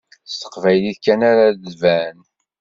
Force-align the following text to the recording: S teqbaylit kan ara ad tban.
S 0.31 0.33
teqbaylit 0.41 0.99
kan 1.05 1.21
ara 1.29 1.43
ad 1.49 1.59
tban. 1.73 2.17